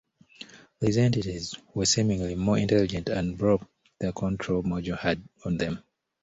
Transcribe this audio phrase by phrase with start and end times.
[0.79, 3.61] These entities were seemingly more intelligent and broke
[3.99, 5.83] the control Mojo had on them.